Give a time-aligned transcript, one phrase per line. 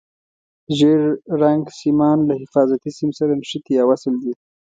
[0.77, 1.01] ژېړ
[1.41, 4.33] رنګ سیمان له حفاظتي سیم سره نښتي یا وصل دي.